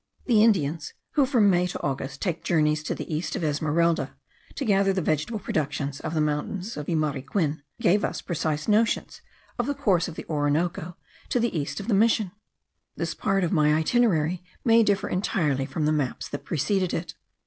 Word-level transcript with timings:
The 0.25 0.43
Indians, 0.43 0.95
who 1.11 1.27
from 1.27 1.51
May 1.51 1.67
to 1.67 1.81
August 1.83 2.23
take 2.23 2.43
journeys 2.43 2.81
to 2.85 2.95
the 2.95 3.13
east 3.13 3.35
of 3.35 3.43
Esmeralda, 3.43 4.15
to 4.55 4.65
gather 4.65 4.91
the 4.93 4.99
vegetable 5.03 5.37
productions 5.37 5.99
of 5.99 6.15
the 6.15 6.19
mountains 6.21 6.75
of 6.75 6.87
Yumariquin, 6.87 7.61
gave 7.79 8.03
us 8.03 8.19
precise 8.19 8.67
notions 8.67 9.21
of 9.59 9.67
the 9.67 9.75
course 9.75 10.07
of 10.07 10.15
the 10.15 10.25
Orinoco 10.27 10.97
to 11.29 11.39
the 11.39 11.55
east 11.55 11.79
of 11.79 11.87
the 11.87 11.93
mission. 11.93 12.31
This 12.95 13.13
part 13.13 13.43
of 13.43 13.51
my 13.51 13.75
itinerary 13.75 14.43
may 14.65 14.81
differ 14.81 15.07
entirely 15.07 15.67
from 15.67 15.85
the 15.85 15.91
maps 15.91 16.27
that 16.29 16.45
preceded 16.45 16.95
it. 16.95 17.13